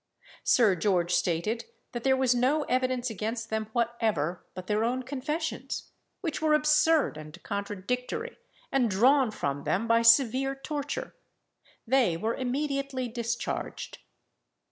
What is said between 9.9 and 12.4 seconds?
severe torture. They were